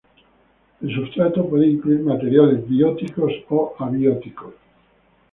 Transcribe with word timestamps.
El 0.81 0.95
sustrato 0.95 1.47
puede 1.47 1.67
incluir 1.67 1.99
materiales 1.99 2.67
bióticos 2.67 3.31
o 3.49 3.75
abióticos. 3.77 4.55